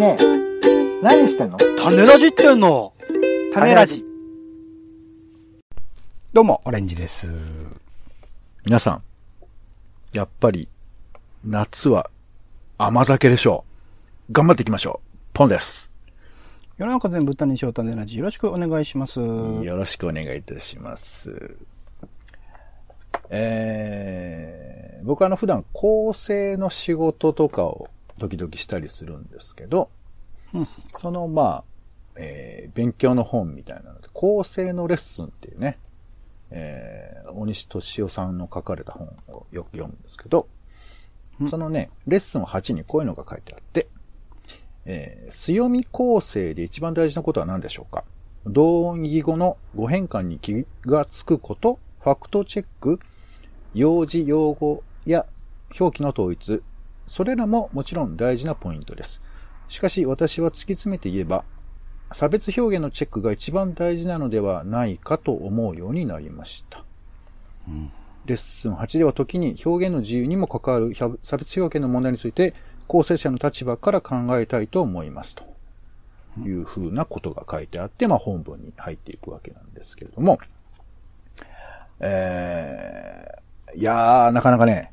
[0.00, 0.16] ね
[1.02, 1.58] 何してんの？
[1.58, 2.94] 種ラジってんの
[3.52, 4.02] 種ラジ。
[6.32, 7.28] どうも、オレンジです。
[8.64, 9.02] 皆さん、
[10.14, 10.68] やっぱり、
[11.44, 12.08] 夏は
[12.78, 13.64] 甘酒でしょ
[14.30, 14.32] う。
[14.32, 15.08] 頑張っていきましょう。
[15.34, 15.92] ポンです。
[16.78, 18.16] 世の中全部歌にしよう種ラジ。
[18.16, 19.20] よろしくお願いします。
[19.20, 21.58] よろしくお願いいたします。
[23.28, 27.90] えー、僕はあの普段構成の仕事とかを
[28.20, 29.90] 時々したりするんですけど、
[30.94, 31.64] そのまあ、
[32.16, 35.78] えー勉強の本みたいなので、構成のレッスンっていうね、
[36.50, 40.46] えー、大西敏夫さんの書かれた本をよく読むんですけど、
[41.48, 43.88] そのね、レッスン8にこういうのが書いてあって、
[44.84, 48.04] えー強み構成で一番大事なことは何でしょうか？
[48.46, 52.98] 同音異義語の語変換に気がつくこと、ファクトチェック、
[53.74, 55.26] 用字用語や
[55.78, 56.62] 表記の統一、
[57.10, 59.20] それらももちろん大事なポイントです。
[59.66, 61.44] しかし私は突き詰めて言えば、
[62.12, 66.84] 差別表現のチェックが一番大事なのではないかと思うようになりました。
[68.26, 72.54] レッスン8では時に表現の自由にも関わる差別表現の問題について、
[72.86, 75.42] 構成者の立場から考えたいと思いますと。
[76.38, 80.38] いうふうなことが書いてあって、まあ本文に入っていくわけなんですけれども、
[81.98, 84.92] えー、いやー、なかなかね、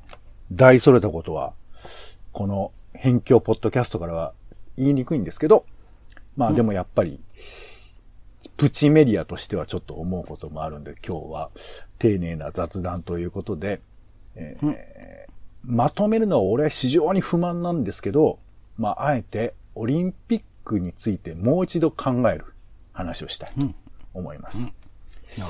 [0.51, 1.53] 大それたことは、
[2.37, 4.35] この辺境ポッドキャストからは
[4.77, 5.65] 言いにくいんですけど、
[6.35, 7.19] まあでもやっぱり、
[8.57, 11.49] プチメディアとしてはちょっと思うこともあるんで、今日は
[11.97, 13.81] 丁寧な雑談ということで、
[14.35, 15.31] えー
[15.65, 18.37] まとめるのは俺は非常に不満なんですけど、
[18.77, 22.45] まああえてオリンピックについてもう一度考える
[22.93, 23.67] 話をしたいと
[24.13, 24.59] 思います。
[24.59, 24.73] なる
[25.41, 25.47] ほ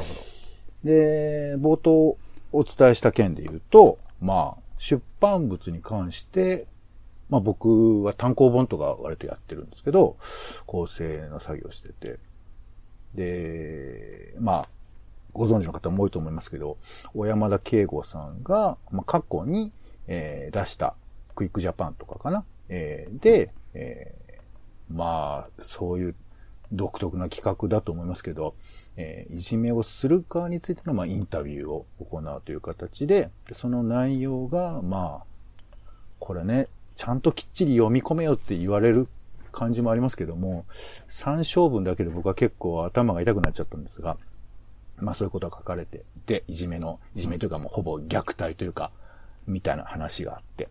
[0.85, 2.17] で、冒頭
[2.53, 6.65] お伝えした件で言うと、まあ、出版物に関して、
[7.29, 10.17] まあ僕は単行本とか割とやってるんですけど、
[10.65, 12.19] 構成の作業してて。
[13.15, 14.69] で、まあ、
[15.33, 16.77] ご存知の方も多いと思いますけど、
[17.15, 19.71] 小山田圭吾さんが、まあ、過去に、
[20.07, 20.93] えー出した
[21.33, 22.43] クイックジャパンとかかな？
[22.69, 26.15] えーで、えーまあ、そういう
[26.71, 28.53] 独特な企画だと思いますけど、
[28.97, 35.77] えーいじめをする側についての、まあ、インタビューを行うという形で、その内容が、まあ、
[36.19, 39.07] これね、ちゃんときっちり読み込めよって言われる
[39.51, 40.65] 感じもありますけども、
[41.07, 44.17] 参照文だけで僕は結構頭が痛くなっちゃったんですが、
[44.97, 48.91] まあそういうことが書かれて、で、いじめの、いじめというかもうほぼ虐待というか、
[49.45, 50.69] みたいな話があって。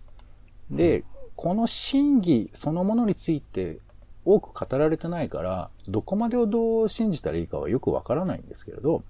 [0.70, 1.04] で、
[1.37, 3.78] この真偽そのものについて
[4.25, 9.04] 多く語られてないから、どこまでをどう信じたらいいかはよくわからないんですけれど、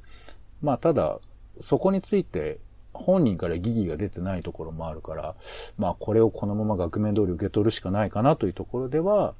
[0.60, 1.18] まあただ、
[1.60, 2.58] そこについて
[2.96, 5.34] 本人から疑義が出てないところもあるから、
[5.78, 9.34] まあこれをこのまま額面通り受け取るしかないかなというところでは、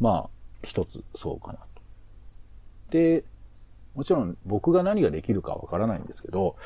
[0.00, 0.30] まあ
[0.62, 1.66] 一つそうかなと。
[2.90, 3.24] で、
[3.94, 6.56] もちろん僕が何ができるかわからないんですけど、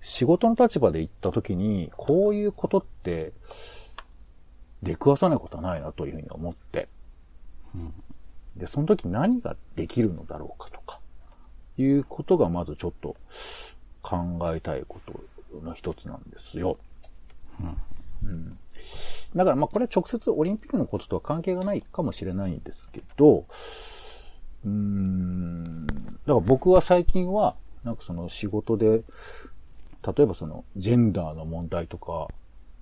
[0.00, 3.32] 仕事の立場で行った時に、こういうことって、
[4.82, 6.88] 出くわさないことはないなというふうに思って、
[8.56, 11.00] で、その時何ができるのだろうかとか、
[11.78, 13.16] いうことがまずちょっと
[14.02, 15.20] 考えたいこと
[15.62, 16.78] の一つなんですよ。
[18.22, 18.58] うん。
[19.34, 23.46] だからまあこれは直接オリンピックのこととは関係がないかもしれないんですけど、
[24.64, 29.02] うーん、だから僕は最近は、なんかその仕事で、
[30.16, 32.28] 例えばそのジェンダーの問題とか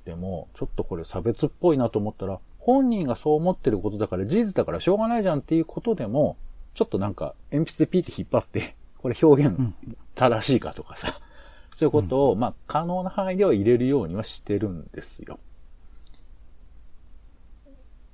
[0.05, 6.37] でも、ちょっとこれ差別っぽいなと思ったら、本人がそう思ってることだから事実だからしょうがないじゃんっていうことでも、
[6.75, 9.57] ちょっとなんか鉛筆でピーって引っ張って、これ表現
[10.15, 11.21] 正しいかとかさ、
[11.75, 15.39] そういうことを、まあ可能な範囲では入れるようにはしてるんですよ。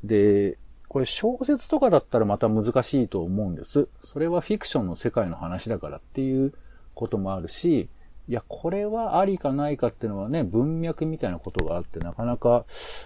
[0.05, 0.59] で、
[0.89, 3.89] これ小説とかだったらまた難しいと思うんです。
[4.05, 6.55] それはフィクションの世界の話だからっていう
[6.95, 7.89] こともあるし、
[8.29, 12.65] いや、これはありかないかっていうのはね、文脈みたいなことがあって、なかなか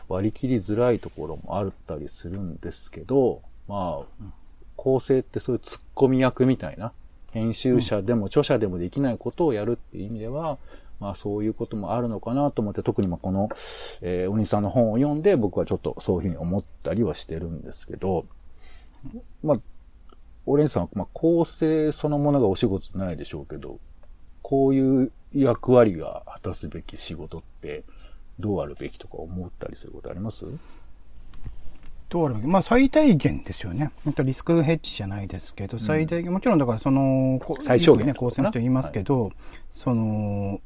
[0.08, 4.24] 割り切りづらいところもあったりするんですけど、まあ、
[4.76, 6.92] 構成ってそういうツッコミ役みたいな、
[7.32, 10.58] 編集者でも著者でもできないことをやるっていう意味では、
[11.00, 13.48] まあそういうこともあるのかなと思って、特にまあこの、
[14.00, 18.26] えーお兄さんの本を読んで僕はちょっとそういうふうに思ったりはしてるんですけど、
[19.42, 19.58] まあ、
[20.46, 23.78] オレンジさんは、まあ、構成そのものがお仕事ないでしょうけど、
[24.42, 27.84] こういう役割が果たすべき仕事って、
[28.38, 30.44] どうあるべきとか思ったりすることあります？
[32.12, 33.90] どうあるまあ最大限ですよね。
[34.04, 39.32] 本当リスクヘッジじゃないですけど、最大限、もちろんだからその、こ最小限ね、構成の人言いますけど、
[39.70, 40.60] その、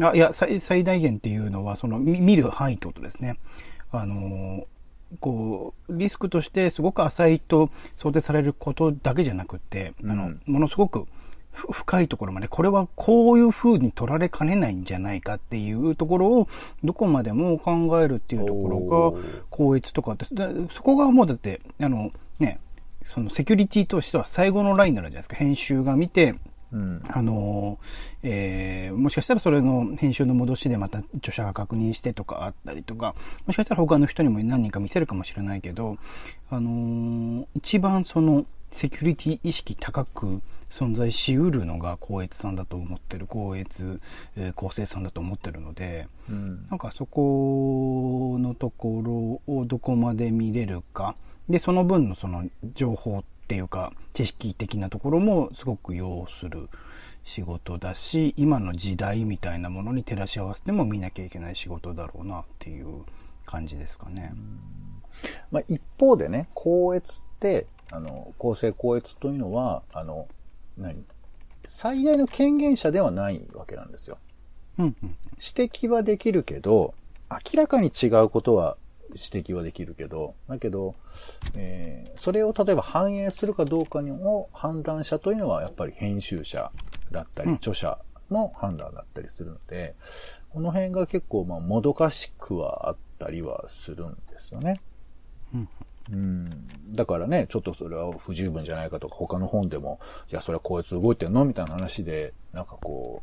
[0.00, 3.40] あいや最、最大限っていうのは、その、見見る範囲ってことですね。
[3.90, 4.68] あの、
[5.18, 11.08] こう、リスクとしてすごく浅いと想定されることだけじゃなくて、あの、ものすごく
[11.52, 16.48] 深いところまで、これはこういう風に取られかねないんじゃないかっていうところを、
[16.84, 20.26] どこまでも考えるっていうところが、高越とかって、
[20.74, 22.60] そこがもうだって、あの、ね、
[23.04, 25.36] そのセキュリティとしては最後のラインになるじゃないですか。
[25.36, 26.34] 編集が見て、
[26.72, 27.78] うん、あの、
[28.22, 33.14] えー、もしかしたらそれの編集の戻しでまた著者が確認してとかあったりとか、
[33.46, 35.96] もしかしたら他の人にも何人か見せるかもしれないけど、
[36.48, 44.00] あのー、一番そのセキュリティ意識高く存在しうるのが光悦さんだと思ってる、光悦、
[44.36, 51.16] えー、構成さんだと思ってるので、うん、なんかそこのところをどこまで見れるか、
[51.48, 56.68] で、その分のその情報っていうか、知識的なところもすごく要する
[57.24, 63.04] 仕事だし、今の時代みたいなものに照らし合わせても見なきゃいけない仕事だろうなっていう
[63.44, 64.32] 感じですかね。
[65.50, 70.28] まあ、一方でね、光悦って、あの、公正光悦というのは、あの、
[70.80, 71.04] 何
[71.64, 74.18] 最大の権限者ではないわけなんですよ。
[74.78, 74.94] うんうん、
[75.34, 76.94] 指摘はできるけど、
[77.30, 78.76] 明らかに違うことは
[79.10, 80.94] 指摘はできるけど、だけど、
[81.54, 86.72] えー、それを例えば反映するかどうかの判断者というのはやっぱり編集者
[87.10, 87.98] だったり、著者
[88.30, 89.94] の判断だったりするので、
[90.48, 94.80] この辺が結構まあもどかしくはあったりはするんですよね。
[95.54, 95.68] うん
[96.10, 96.68] うん。
[96.92, 100.00] だからね、ちょっとそれは不十分じゃないかとか、他の本でも、
[100.30, 103.22] いや、それはこいつ動いてんのみたいな話で、なんかこ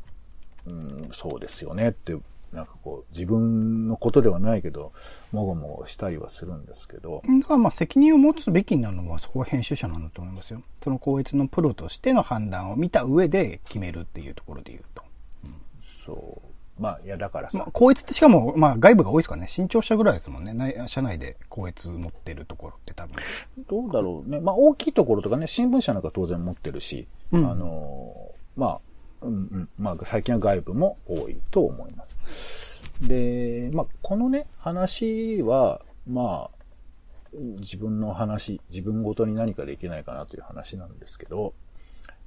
[0.66, 0.74] う、う
[1.08, 2.16] ん、そうですよねって
[2.52, 4.94] なんかこう、自分のことではないけど、
[5.32, 7.22] もごもごしたりはするんですけど。
[7.42, 10.62] だからまあ責任を持つべきなのはそこは編集者なんだと思いますよ。
[10.84, 15.04] その校閲のプロとしての判断を見た上で決めるっていうところで言うと。
[15.46, 16.57] うん、そう。
[16.80, 17.58] まあ、いや、だからさ。
[17.58, 19.48] まあ、校閲ってしかも、まあ、外部が多いですからね。
[19.48, 20.84] 新潮社ぐらいですもんね。
[20.88, 23.16] 社内で校閲持ってるところって多分。
[23.68, 24.40] どうだろうね。
[24.40, 28.80] まあ、大きいところとかね、新聞社なんか当然持ってるし、うん、あの、まあ、
[29.22, 32.82] うんうん、まあ、最近は外部も多いと思います。
[33.02, 36.58] で、まあ、このね、話は、まあ、
[37.34, 41.54] 自分の話、自分ごとに何かできないかなという話なんですけど、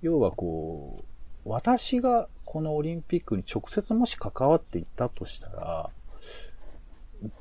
[0.03, 1.05] 要はこう、
[1.45, 5.91] 私がこのオリンピックに直接もし関わっていたとしたら、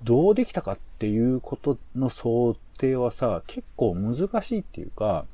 [0.04, 5.26] どうできたかっていうことの想定はさ、結構難しいっていうか、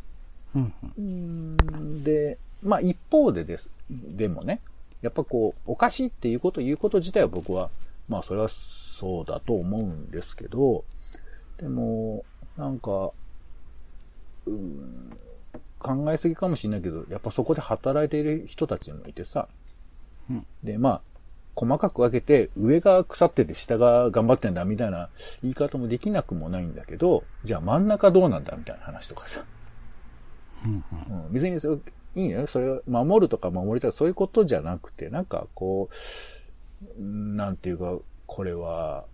[0.97, 4.61] うん、で、まあ一方でです、でもね、
[5.01, 7.69] やっぱこう、おかしいっていうことを言うこと自体は僕は、
[8.07, 10.83] まあそれはそうだと思うんですけど、
[11.57, 12.23] でも、
[12.57, 13.11] なんか、
[14.45, 15.09] うん、
[15.85, 19.47] 考えすぎかもしれないけど、やっぱそこで働いている人たちもいてさ、
[20.31, 21.01] うん、で、まあ、
[21.55, 25.09] 細かく分けて、上が腐ってて下が頑張ってんだみたいな
[25.43, 29.43] 言い方もできなくもないんだけど、じゃあ真ん中どうなんだみたいな話とかさ。
[30.65, 31.55] うん、うん、別に
[32.15, 32.47] いいのよ。
[32.47, 33.91] それを守るとか守りたい。
[33.91, 35.89] そういうことじゃなくて、なんかこ
[36.99, 39.05] う、なんていうか、これは、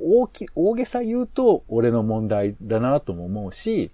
[0.00, 3.92] 大き、大げさ言うと俺の問題だなとも思うし、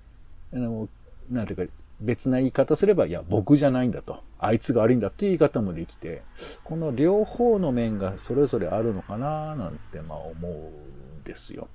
[0.54, 0.88] あの、
[1.30, 4.22] なんていうか、別な言い方すれば、いや、僕じゃないんだと。
[4.38, 6.22] あいつが悪いんだっていう言い方もできて、
[6.64, 10.52] この両方の面がそれぞれあるのかななんて、まあ思う
[11.20, 11.69] んですよ。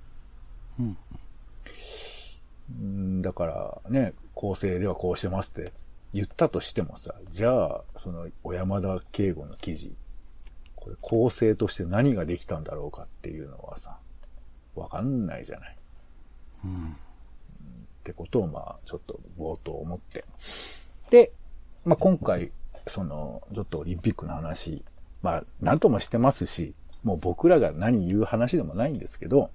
[0.79, 3.21] うん。
[3.21, 5.74] だからね、構成ではこうしてますって
[6.13, 9.96] 言ったとしてもさ、じゃあ、その、小山田敬吾の記事、
[10.75, 13.98] これ構成として何ができたんだろうかっていうのはさ、
[14.75, 15.77] わかんないじゃない。
[16.65, 16.96] うん。
[18.01, 20.25] ってことを、まあ、ちょっと冒頭思って。
[21.12, 21.31] で、
[21.86, 22.51] まあ今回、
[22.88, 24.84] その、ちょっとオリンピックの話、
[25.22, 29.51] まあ、なんともしてますし、もう僕らが何言う話でもないんですけど、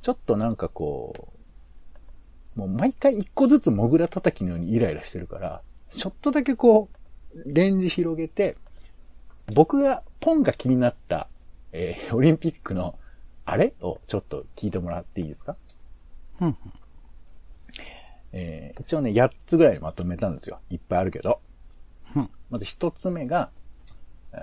[0.00, 1.28] ちょっとなんかこ
[2.56, 6.88] う、もう毎回一個ずつモグラ叩きのようにイライラしてるから、ちょっとだけこ
[7.34, 8.56] う、レンジ広げて、
[9.52, 11.28] 僕が、ポンが気になった、
[11.72, 12.98] えー、オリンピックの、
[13.44, 13.72] あれ？
[13.80, 15.56] をちょっと聞いてもらっていいですか？
[16.40, 16.56] うん。
[18.32, 20.60] えー、一応ね、8つぐらいまとめたんですよ。
[20.70, 21.40] いっぱいあるけど。
[22.14, 22.30] うん。
[22.50, 23.50] まず1つ目が、
[24.32, 24.40] えー、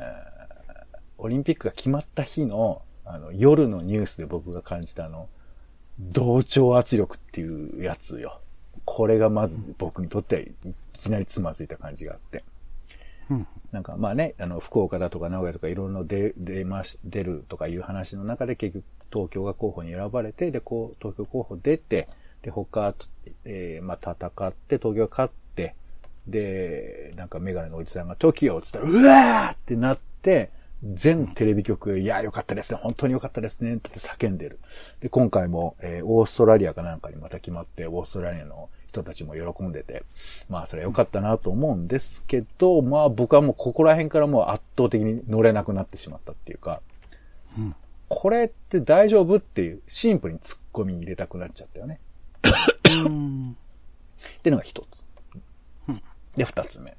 [1.18, 5.30] オリンピックが決まった日の、あの、夜のニュースで僕が感じたあの、
[6.00, 8.42] 同調圧力っていうやつよ。
[8.84, 10.54] これがまず僕にとってはい
[10.94, 12.44] きなりつまずいた感じがあって。
[13.30, 22.08] うん、なんかまあね、あの、福岡だとか名古屋とかいろんな出、出まし、出るとかいう話の中で結局東京が候補に選ばれて、で、こう、東京候補出て、
[22.46, 22.94] で、他、
[23.44, 25.76] えー、まあ戦って、東京勝って、
[26.28, 30.52] で、なんかメガネのおじさんが TOKIO っつったら、うわーってなって、
[30.84, 34.60] 全テレビ局が、いや、よかったですね、本当によかったですね、って叫んでる。
[35.00, 40.04] で、今回も、えー、オーストラリアかなんかにまた決まって、オーストラリアの人たちも喜んでて、
[40.48, 46.82] まあ、それは良かったなと思うんですけど、まあ、僕はもうここら辺からもう圧倒的に乗れなくなってしまったっていうか、
[47.58, 47.76] うん、
[48.08, 52.00] これって大丈夫っていう、シンプルに突っ込み入れたくなっちゃったよね。
[52.50, 53.00] ってい
[54.50, 55.04] うのが一つ。
[56.36, 56.96] で、二つ目。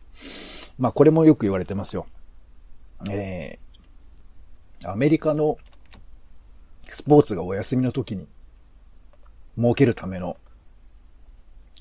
[0.79, 2.07] まあ、これもよく言われてますよ。
[3.11, 5.59] えー、アメリカの
[6.89, 8.27] スポーツがお休みの時に
[9.59, 10.37] 儲けるための、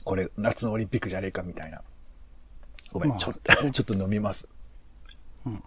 [0.04, 1.82] これ、夏のオリンピックじゃねえかみたいな。
[2.92, 4.48] ごめん、ちょっと、ちょっと飲みます。
[5.46, 5.64] うん。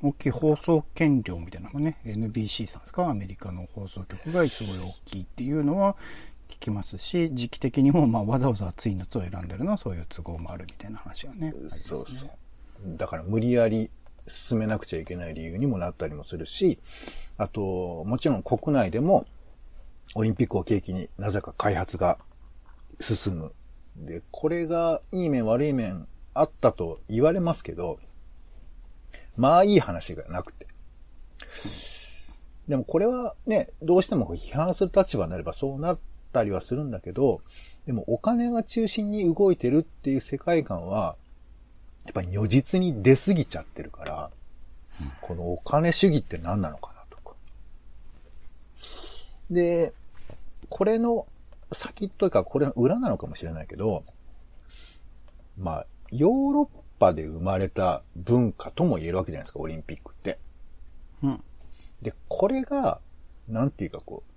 [0.00, 3.08] 大きい放送権料みたいなのがね、NBC さんですか？
[3.08, 5.96] アメリカの放送局がすごい大きいっていうのは
[6.48, 11.54] 聞きますし、時期的にも、まあ、わざわざ暑い夏を選んでるのはそういう都合もあるみたいな話がね。
[11.68, 12.30] そうそう。
[12.96, 13.90] だから無理やり
[14.26, 16.78] 進めなくちゃいけない理由にもなったりもするし、
[17.36, 19.26] あと、もちろん国内でも、
[20.14, 22.18] オリンピックを契機になぜか開発が
[23.00, 23.52] 進む。
[23.96, 27.98] で、これがいい面悪い面あったと言われますけど、
[29.36, 30.66] まあいい話がなくて。
[32.68, 35.98] でもこれはね、どうしても批判する立場になればそうなっ
[36.32, 37.40] たりはするんだけど、
[37.86, 41.16] でもお金が中心に動いてるっていう世界観は、
[42.04, 44.30] やっぱり如実に出すぎちゃってるから、
[45.20, 47.36] このお金主義って何なのかなとか。
[49.50, 49.92] で、
[50.68, 51.26] これの
[51.72, 54.04] 先というか、これの裏なのかもしれないけど、
[55.58, 56.68] まあ、ヨーロッ
[56.98, 60.38] パで生まれた文化とも言えるわけじゃないですか、オリンピックって。
[61.22, 61.42] うん。
[62.02, 63.00] で、これが、
[63.48, 64.27] なんていうかこう、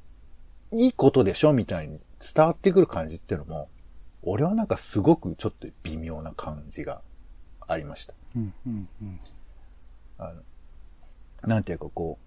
[0.72, 3.70] いいことでしょみたいに伝わってくる感じっていうのも、
[4.24, 7.02] 俺はなんかすごくちょっと微妙な感じが
[7.68, 8.14] ありました。
[8.36, 9.20] うんうんうん、
[10.18, 10.42] あの
[11.48, 12.20] なんていうかこ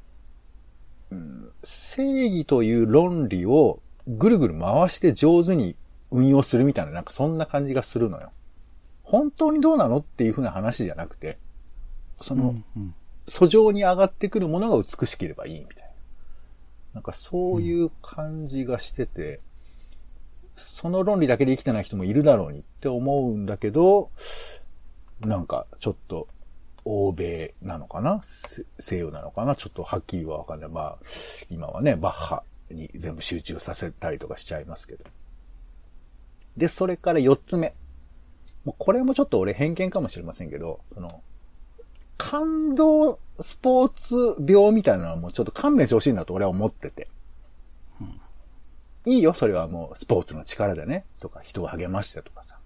[1.11, 5.77] う、うん、正義という論理をぐるぐる回して上手に
[6.11, 8.31] 運用するみたいな、なんかそんな感じがするのよ。
[9.03, 11.39] 本当にどうなのっていう風な話じゃなくて、
[12.21, 12.95] その、うんうん、
[13.27, 15.84] 訴状に上がってくるものが美しければいいみたいな。
[16.95, 19.41] なんかそういう感じがしてて、
[20.57, 24.11] その論理だけで生きてない人もいるだろうにって思うんだけど、
[25.21, 26.29] なんかちょっと
[26.85, 28.21] 欧米なのかな？
[28.23, 29.57] 西洋なのかな？
[29.57, 30.71] ちょっとはっきりはわかんない。
[30.71, 30.99] まあ、
[31.51, 35.05] 今はね、バッハに全部集中させたりとかしちゃいますけど。
[36.57, 37.75] で、それから四つ目。
[38.65, 41.23] もうこれもちょっと俺偏見かもしれませんけど、その、
[42.17, 47.09] 感動スポーツ病みたいなのはもうちょっと勘弁してほしいなと俺は思ってて。
[49.07, 52.59] いいよ、それはもうスポーツの力でね、とか人を励ましてとかさ。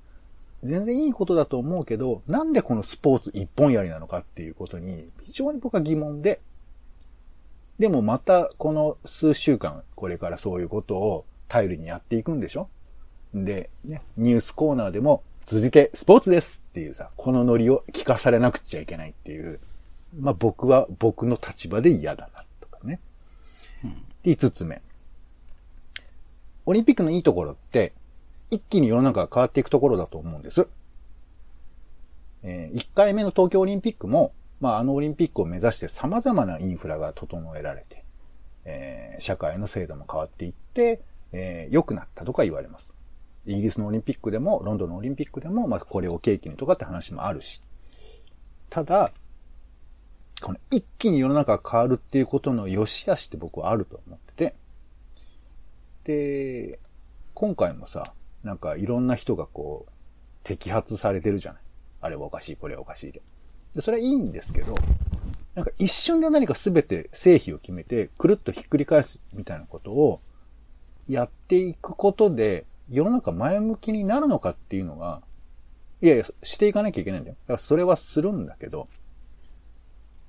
[0.63, 6.41] 全然いいことだと思うけど、なんでこのスポーツ一本やりなのかっていうことに非常に僕は疑問で、
[7.79, 12.69] でもまたこの数週間、これからそういうことを頼りにやっていくんでしょ
[13.35, 19.61] で、ね、ニュースコーナーでも続いてスポーツですっていうさ、このノリを聞かされなくちゃいけないっていう、
[20.21, 23.01] まあ僕は僕の立場で嫌だなとかね。
[23.83, 24.83] うん、で、5つ目。
[26.67, 27.95] オリンピックのいいところって、
[28.51, 30.69] 一気に世の中が変わっていくところだと思うんです。
[32.43, 38.05] えー、1回目の東京オリンピックも、まあ、あのオリンピックを目指して様々なインフラが整えられて、
[38.67, 41.01] えー、社会の制度も変わっていって、
[41.33, 42.98] えー、良くなったとか言われます。
[43.49, 47.63] イギリスのオリンピックでも、ロンドンのオリンピックでも、まあ、これを契機にとかって話もあるし。
[48.69, 49.13] ただ、
[50.43, 54.53] この一気に世の中が変わるっていうことの良し悪しって僕はあると思って
[56.05, 56.69] て。
[56.71, 56.79] で、
[57.35, 58.13] 今回もさ、
[58.45, 61.63] なんかいろんな人がこう、摘発されてるじゃない。
[62.01, 63.23] あれはおかしい、これはおかしいで。
[63.75, 64.77] で、それはいいんですけど、
[65.55, 70.21] なんか一瞬で何か全て成否を決めて、くるっとひっくり返すみたいなことを
[71.09, 75.23] やっていくことで、世の中前向きになるのかっていうのが、
[76.01, 77.37] いやいや、していかなきゃいけないんだよ。
[77.43, 78.89] だからそれはするんだけど、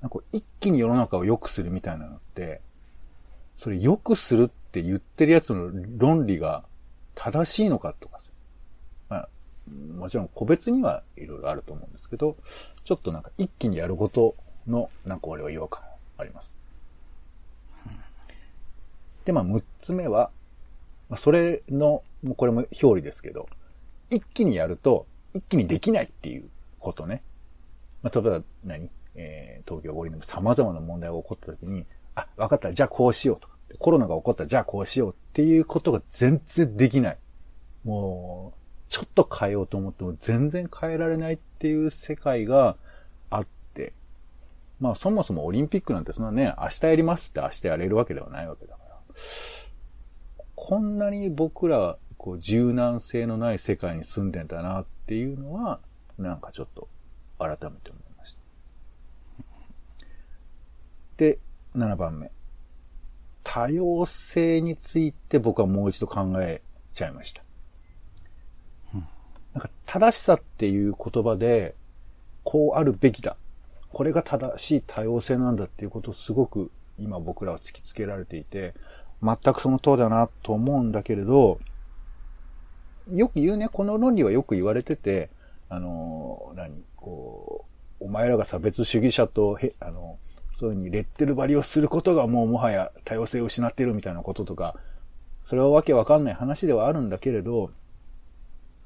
[0.01, 2.61] なんか一気に世の中を良くするみたいなのって、
[3.57, 6.63] それ良くするって言ってるやつの論理が
[7.15, 8.21] 正しいのかとか、
[9.09, 9.29] まあ、
[9.97, 12.37] もちろん個別にはいろいろあると思うんですけど、
[12.83, 14.35] ちょっとなんか一気にやること
[14.67, 15.83] の、なんか俺は違和感
[16.17, 16.53] あります。
[19.25, 20.31] で、まあ、6つ目は、
[21.09, 23.47] まあ、それの、もうこれも表裏ですけど、
[24.09, 26.49] 一気にやると、一気にできないっていう
[26.79, 27.21] ことね。
[28.01, 31.85] まあ、例えば何、えー、東京五輪でも様々な問題が起こった時に、
[32.15, 33.59] あ、わかった、じゃあこうしようとか。
[33.77, 37.17] コロナが起こったらじゃあこうしようっていうことが全然できない。
[37.83, 38.59] もう、
[38.89, 42.77] ちょっと変えようと思っても全然変えられないっていう世界が
[43.29, 43.93] あって、
[44.79, 48.97] まあそもそもオリンピックなんてそんなね、明日やりますって明日やれるわけではないわけだから。
[50.55, 51.97] こんなに僕ら、
[52.29, 55.79] こう柔軟性のない世界に住んでんだなっていうのは、
[56.19, 56.87] なんかちょっと
[57.39, 58.39] 改めて思いました。
[61.17, 61.39] で、
[61.75, 62.29] 7番目。
[63.43, 66.61] 多様性について僕はもう一度考え
[66.93, 67.41] ちゃいました。
[68.93, 71.73] なんか正しさっていう言葉で、
[72.43, 73.37] こうあるべきだ。
[73.91, 76.69] これが正しい多様性なんだっていうことをすごく
[76.99, 78.75] 今僕らは突きつけられていて、
[79.23, 81.59] 全くその通りだなと思うんだけれど、
[83.13, 85.29] よく言うね、この論理はよく言われてて、
[85.69, 87.65] あの、何、こ
[87.99, 90.17] う、お前らが差別主義者と、へ、あの、
[90.53, 94.75] そういうふうにレッテル張りをすることがもうもはや多様性を失ってるみたいなこととか、
[95.43, 97.71] それはわけわかんない話ではあるんだけれど、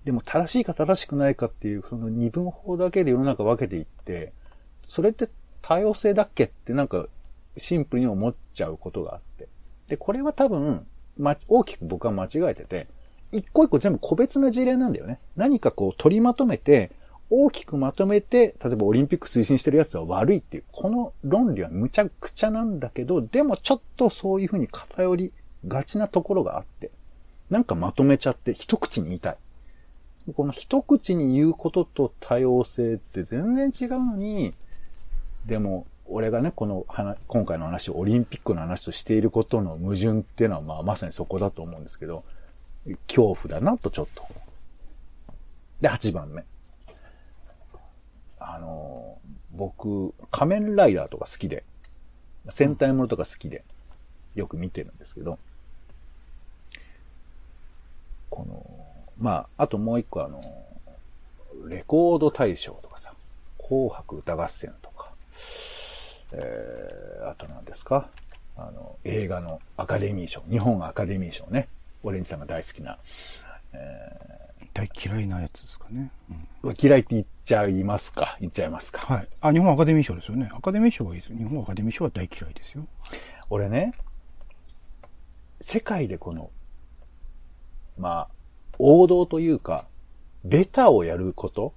[0.06, 4.34] でも正しいか正しくないかっていう、その二分法だけで世の中分けていって、
[4.88, 5.30] それって
[5.62, 7.08] 多様性だっけってなんか
[7.58, 9.48] シンプルに思っちゃうことがあって。
[9.88, 10.86] で、これは多分、
[11.18, 12.88] ま、大きく僕は間違えてて、
[13.33, 15.19] 一個一個全部個別な事例なんだよね。
[15.35, 16.91] 何かこう取りまとめて、
[17.29, 25.33] 大きくまとめて、例えばオリンピック推進してるやつは悪いっていう、この論理はむちゃくちゃなんだけど、でもちょっとそういうふうに偏り
[25.67, 26.91] がちなところがあって、
[27.49, 29.37] なんかまとめちゃって一口に言いたい。
[30.35, 34.53] この一口に言うことと多様性って全然違うのに、
[35.45, 42.23] でも、俺がね、この話、今回の話をオリンピックの話としていることの矛盾っていうのは、まあまさにそこだと思うんですけど、
[43.07, 44.25] 恐怖だなとちょっと。
[45.81, 46.43] で、8番目。
[48.39, 49.17] あの、
[49.51, 51.63] 僕、仮面ライダーとか好きで、
[52.49, 53.63] 戦隊ものとか好きで、
[54.35, 55.39] よく見てるんですけど、
[58.29, 58.85] この、
[59.17, 60.41] まあ、あともう一個あの、
[61.67, 63.13] レコード大賞とかさ、
[63.59, 65.11] 紅白歌合戦とか、
[66.31, 68.09] えー、あと何ですか？
[68.57, 71.67] あの、映画のアカデミー賞、日本アカデミー賞ね。
[72.03, 72.98] オレンジさんが大好きな。
[73.74, 76.12] えー、大嫌いなやつですかね。
[76.63, 79.27] うん、嫌いって言っちゃいますか言っちゃいますかはい。
[79.42, 80.50] あ、日本アカデミー賞ですよね。
[80.53, 81.33] アカデミー賞はいいです。
[81.33, 82.85] 日本アカデミー賞は大嫌いですよ。
[83.50, 83.94] 俺ね、
[85.61, 86.51] 世界でこの、
[87.98, 88.29] まあ、
[88.79, 89.85] 王道というか、
[90.44, 91.74] ベタをやること、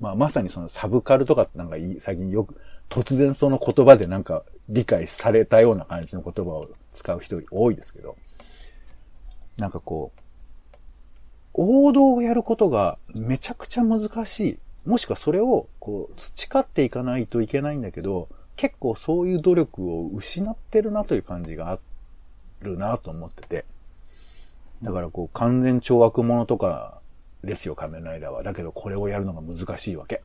[0.00, 8.16] まあ、まさにそのサブカルとかってなんか最近よく、突然その言葉でなんか理解されたような感じの言葉を使う人多いですけど、
[9.60, 10.20] なんかこう、
[11.52, 14.58] 王道をやることがめちゃくちゃ難しい。
[14.86, 21.78] もしくはそれをこう培っていかないといけないんだけど、結構そういう努力を失ってるなという感じがあ
[22.62, 23.64] るなと思ってて。
[24.82, 27.00] だからこう完全懲悪者とか
[27.44, 28.42] ですよ、仮面ライダーは。
[28.42, 30.22] だけどこれをやるのが難しいわけ。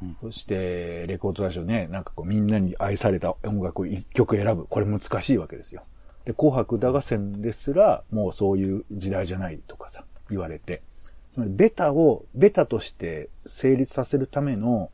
[0.00, 4.66] うん、そして、レコード大賞ね、なんかこうみんなに愛された音楽を一曲選ぶ。
[4.66, 5.82] これ難しいわけですよ。
[6.28, 10.82] で、紅白歌合戦ですら、もうそういう時代じゃないとかさ、言われて。
[11.30, 14.90] つまり、ベタを、ベタとして成立させるための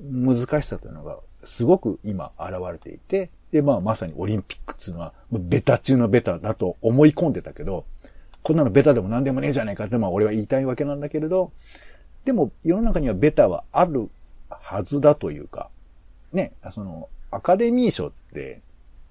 [0.00, 7.84] 難しさというのが、すごく今現れていて、で、まあまさにオリンピックっていうのは、ベタ中のベタだと思い込んでたけど、
[8.44, 11.50] こんなのベタでも何でもねえじゃねえかって、まあ俺は言いたいわけなんだけれど、
[12.24, 14.08] でも世の中にはベタはある
[14.48, 15.68] はずだというか、
[16.32, 18.62] ね、その、アカデミー賞って、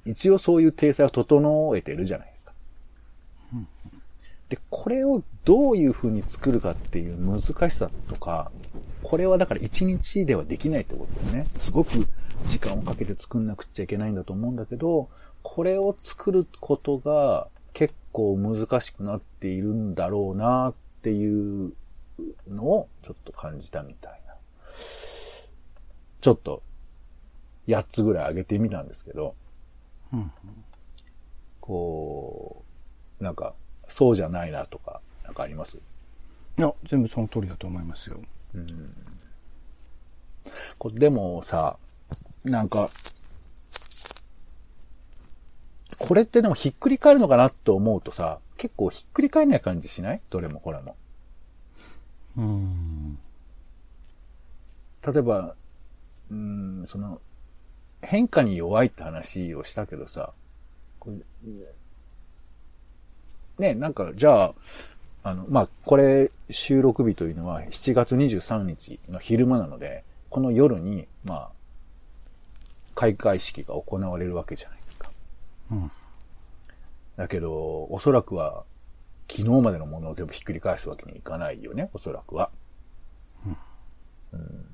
[0.10, 2.54] 一応そういう体裁を整えてるじゃないですか。
[4.50, 8.52] で、これをどういう風に作るかっていう難しさとか、
[9.04, 12.08] これはだから一日ではできないってことでね、すごく
[12.46, 15.10] 時間をかけて作んなくちゃいけないんだと思うんだけど、
[15.44, 21.74] これを作ることが結構難しくなっているんだろうなっていう
[22.50, 24.34] のをちょっと感じたみたいな。
[26.22, 26.64] ちょっと
[27.68, 29.36] 8つぐらい上げてみたんですけど、
[30.14, 30.32] うん、
[31.62, 32.64] こ
[33.20, 33.54] う、なんか、
[33.88, 35.78] そうじゃないなとか、なんかあります？
[35.78, 38.20] いや、全部その通りだと思いますよ。
[38.56, 38.94] うん。
[40.78, 41.78] これでもさ、
[42.44, 42.90] なんか、
[45.98, 50.22] これってでもひっくり返るのかなと思うとさ、結構ひっくり返らない感じしない？
[50.30, 50.96] どれもこれも。
[52.38, 53.20] うん。
[55.06, 55.56] 例えば、
[56.32, 57.22] うん、その、
[58.02, 60.34] 変化に弱いって話をしたけどさ、
[63.58, 64.54] ね、なんか、じゃあ、
[65.24, 71.50] あの、まあ、これ、収録日というのは7月23日の昼間なので、この夜に、まあ、
[72.96, 75.12] 開会式が行われるわけじゃないですか。
[75.72, 75.92] うん。
[77.18, 78.64] だけど、おそらくは、
[79.30, 82.50] 昨日までのものを全部ひっくり返すわけにいかないよね、おそらくは。
[83.46, 84.40] うん。
[84.40, 84.66] うん、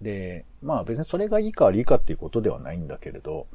[0.00, 3.46] で、まあ別にそれがいいか悪いかっていうことではないんだけれど、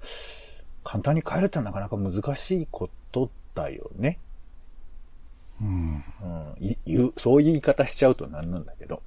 [0.83, 4.19] 簡単に変えるってなかなか難しいことだよね。
[5.61, 6.03] うん。
[6.23, 6.27] う
[6.61, 9.01] ん、い言う、そういう言い方しちゃうとなんなんだけど。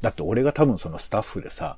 [0.00, 1.76] だって俺が多分そのスタッフでさ、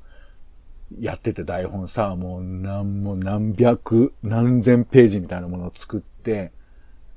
[1.00, 6.52] やってて台本さ、もう何も何百、何千ページみたいなものを作って、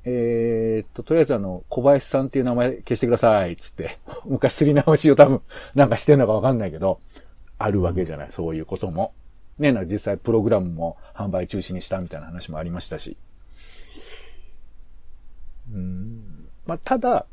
[0.06, 3.98] えーっと、とりあえずあの、小林さんっていう名前消してください、つって。
[4.26, 5.41] 昔すり直しを多分、
[5.74, 7.00] なんかしてんのかわかんないけど、
[7.57, 9.13] あるわけじゃない、そういうことも。
[9.57, 13.17] ね、な実際プログラムも販売中止にしたみたいな話もありましたし。
[15.71, 16.49] うん。
[16.65, 17.25] まあ、ただ、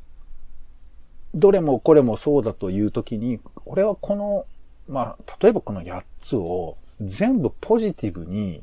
[1.35, 4.46] どれもこれもそうだというときに、俺はこの、
[4.88, 8.62] まあ、例えばこの8つを全部ポジティブに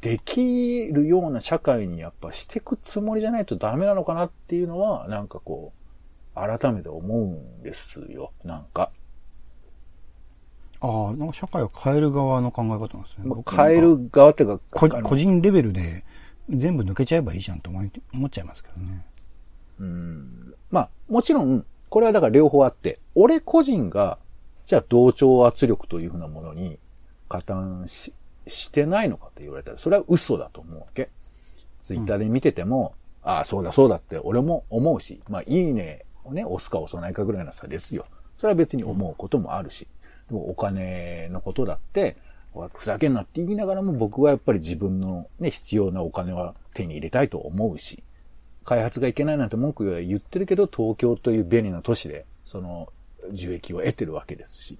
[0.00, 5.72] できるような社会にやっぱしていくつもりじゃないとダメなのかなっていうのは、なんかこ
[6.34, 8.90] う、改めて思うんですよ、なんか。
[10.84, 13.24] ああ、なんか社会を変える側の考え方なんですね。
[13.24, 16.04] 僕変える側っていうか、個人レベルで
[16.50, 19.06] 全部抜けちゃえばいいじゃんと思っちゃいますけどね。
[19.80, 24.18] うんまあ、もちろん、これはだから両方あって、俺個人が、
[24.66, 26.78] じゃあ同調圧力というふうなものに
[27.30, 28.12] 加担し、
[28.46, 31.08] してないのかって言われたら、それは嘘だと思うわけ。
[31.80, 38.04] ツイッターで見てても、ああ、そうだそうだって俺も思うし、まあ、いいねをね、押すか押さないかぐらいの差ですよ。
[38.36, 39.88] それは別に思うこともあるし、
[40.30, 42.16] お金のことだって、
[42.74, 48.02] ふざけんなって言いながらも僕はやっぱり自分のね、必要なお金は手に入れたいと思うし、
[48.64, 52.88] 開発がいけないなんて文句は言ってるけど、東京という便利な都市で、その、
[53.32, 54.78] 受益を得てるわけですし。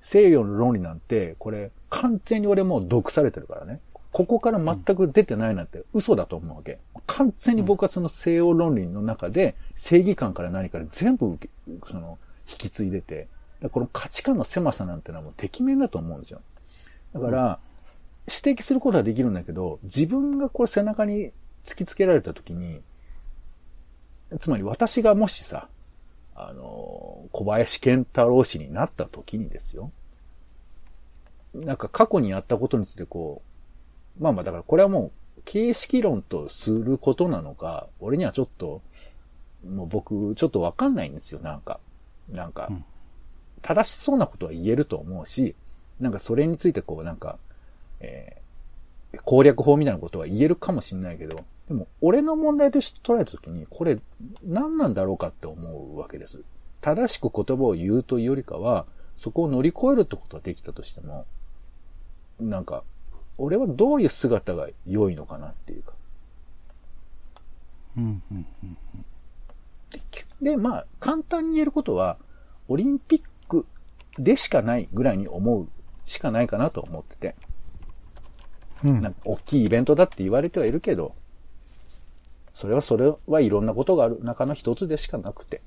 [0.00, 3.80] 西洋の論理なんて、これ、完全に俺もう毒されてるからね。
[4.12, 6.78] ここから全く出てないなんて嘘だと思うわけ。
[7.06, 13.28] 完全に僕はその西洋論理の中で、正義感から何から全部受け、その、引き継いでて、
[13.70, 16.42] この価値観の狭さなんてのはもう適面だと思うんですよ。
[17.14, 17.58] だから、
[18.28, 21.32] 指摘することはできるんだけど、自分がこれ背中に
[21.64, 22.82] 突きつけられた時に、
[24.38, 25.68] つまり私がもしさ、
[26.34, 29.90] あの、小林健太郎氏になった時にですよ。
[31.54, 33.42] なんか過去にやったことについてこ
[34.20, 38.82] う、まあまあだからこれはもう形式論とすることなのか、俺にはちょっと、
[39.66, 41.80] もう僕ちょっとわかんないんですよ、なんか。
[42.28, 42.84] なんかうん、
[43.62, 45.54] 正しそうなことは言えると思うし、
[46.00, 47.38] なんかそれについてこうなんか、
[48.00, 48.46] えー
[49.24, 53.98] 攻略法みたいなことは言えるかもしれないけど、でも俺の問題として捉えたときに、これ
[54.44, 56.40] 何なんだろうかって思うわけです。
[56.80, 61.26] 正しく言葉を言うというよりかは、そこを乗り越えるってことができたとしても、
[62.38, 62.84] なんか、
[63.38, 65.92] 俺はどういう姿が良いのかなっていうか。
[67.96, 68.76] うん、うん、うん。
[70.42, 72.18] で、まあ、簡単に言えることは、
[72.68, 73.28] オリンピック
[74.18, 75.68] でしかないぐらいに思う
[76.04, 77.34] しかないかなと思ってて。
[78.84, 81.14] うんなんか大きいイベントだって言われてはいるけど、
[82.54, 85.62] それはそれはいろんなことがある中の一つでしかなくて、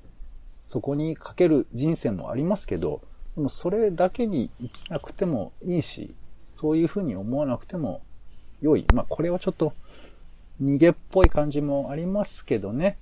[0.68, 3.00] そこにかける人生もありますけど、
[3.36, 6.14] でもそれだけに生きなくてもいいし、
[6.54, 8.02] そういうふうに思わなくても
[8.60, 8.86] 良い。
[8.94, 9.72] まあこれはちょっと
[10.62, 12.98] 逃げっぽい感じもありますけどね。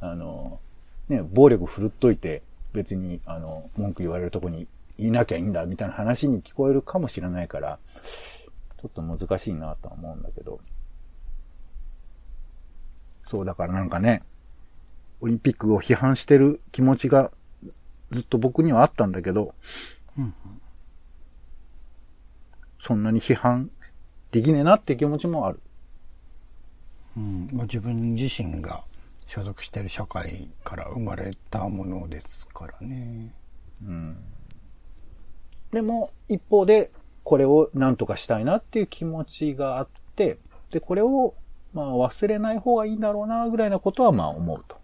[0.00, 0.60] あの、
[1.08, 7.78] ね、暴力振るっといて別にあの、文句言われるとこにいなきゃいいんだみたいな話に聞こえるかもしれないから、
[8.80, 10.60] ちょっと難しいなとは思うんだけど。
[13.24, 14.22] そう、だからなんかね、
[15.20, 17.30] オリンピックを批判してる気持ちが
[18.10, 19.54] ずっと僕にはあったんだけど、
[20.18, 20.34] うん
[22.80, 23.70] そんなに批判
[24.30, 25.60] できねえなって気持ちもある。
[27.16, 28.84] うんまあ、自分自身が
[29.26, 33.34] 所属している社会から生まれたものですからね。
[33.84, 34.16] うん。
[35.72, 36.90] でも、一方で、
[37.24, 40.38] これを何とかしたいなっていう気持ちがあって、
[40.70, 41.34] で、これを、
[41.74, 44.78] まあ忘れない方がいいんだろうな、ぐらいなことはまあ思うと。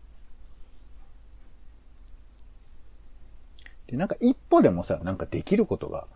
[3.87, 6.07] で、なんか一歩でもさ、なんかできることが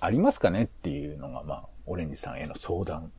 [0.00, 3.12] ありますかねっていうのが、まあ、オレンジさんへの相談。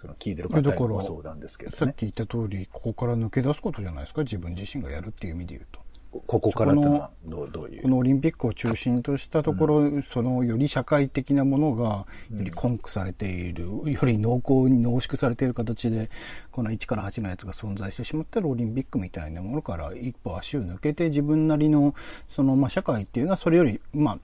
[0.00, 1.76] その聞いてる方へのご相談ですけどね。
[1.78, 5.79] さっき言った通り、ここから抜け出すことじゃないですか、自分自身がやるっていう意味で言うと。
[6.12, 7.82] ここからのはどう、どういう？
[7.82, 16.10] このオリンピックを中心としたところ、そのより社会的なものが、より根拠されている、より濃厚に濃縮されている形で、
[16.50, 21.94] この1から8のやつが存在してしまったら、オリンピックみたいなものから一歩足を抜けて、自分なりの、
[22.28, 24.18] その、まあ、社会っていうのはそれより、まあ、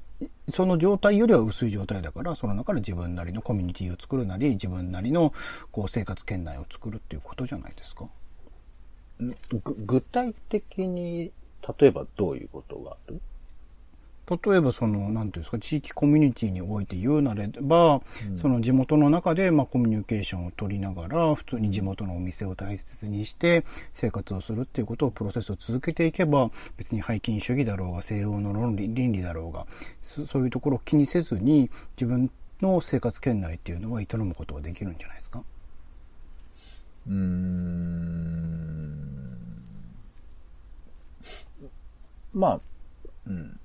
[0.50, 5.32] その状態よりは薄い状態だから、その中で自分なりのコミュニティを作るなり、自分なりの、
[5.70, 8.08] こう、生活圏内を作るっていうことじゃないですか。
[9.20, 11.30] ぐ具体的に、
[11.78, 13.20] 例えばどういうことがある？
[14.28, 18.02] 例えばその、なんていうんですか、地域コミュニティにおいて言うなれば、
[18.42, 29.64] その地元の中で、まあ、コミュニケーションを取りながら、普通に地元のお店を大切にして生活をするっていうことを、プロセスを続けていけば、別に背筋主義だろうが、西欧の論理、倫理だろうが、
[30.02, 32.28] そそういうところを気にせずに、自分
[32.60, 35.44] の生活圏内っていうのは営むことができるんじゃないですか？
[37.06, 39.05] うーん。
[42.36, 42.60] まあ、
[43.26, 43.58] うん。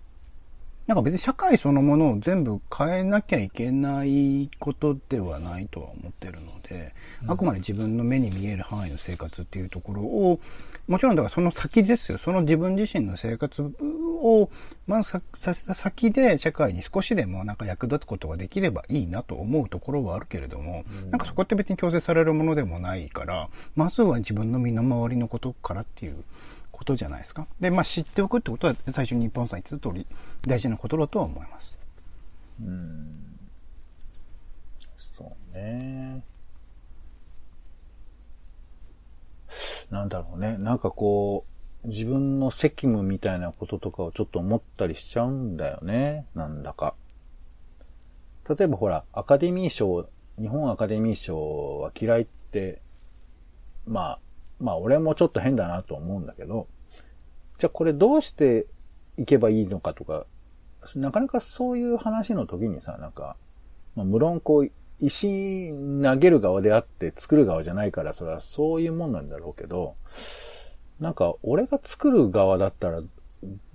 [0.87, 6.93] なんか別に社会そのものを全部変えなきゃいけないことではないとは思ってるので、
[7.27, 10.39] あくまで自分の目に見える範囲の生活っていうところを、
[10.87, 12.17] もちろんだからその先ですよ。
[12.17, 14.49] その自分自身の生活を、
[14.87, 26.23] まずささせた先で社会に少しでもなんか役立つことができればいいなと思うところはあるけれども、なんかそこって別に強制されるものでもないから、まずは自分の身の回りのことからっていう
[26.81, 27.45] ことじゃないですか。
[27.59, 30.07] で、まあ知っておくってことは最初に日本さん言ってた通り
[30.47, 31.77] 大事なことだとは思います。
[32.59, 33.39] うん。
[34.97, 36.23] そうね。
[39.91, 40.57] なんだろうね。
[40.57, 41.45] なんかこ
[41.83, 46.25] う、自分の責務みたいなこととかをちょっと思ったりしちゃうんだよね。
[46.33, 46.95] なんだか。
[48.49, 52.81] 例えばほら、アカデミー賞、日本アカデミー賞は嫌いって、
[53.85, 54.19] まあ、
[54.61, 56.67] まあ俺もちょっと変だなと思うんだけど、
[57.57, 58.67] じゃあこれどうして
[59.17, 60.25] いけばいいのかとか、
[60.95, 63.35] なかなかそういう話の時にさ、なんか、
[63.95, 65.71] まあ、無論こう、石
[66.03, 69.95] 投げる側であって作る側じゃないから、それはそういうもんなんだろうけど、
[70.99, 73.01] なんか俺が作る側だったら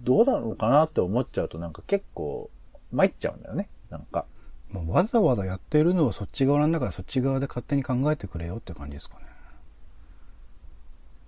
[0.01, 2.51] どうなのかなって思っちゃうとなんか結構
[2.92, 3.68] 参っちゃうんだよね。
[3.90, 4.25] なんか。
[4.70, 9.27] もうわざわざやってるのはそっち側なんだからそっち側で勝手に考えてくれよって感じですかね。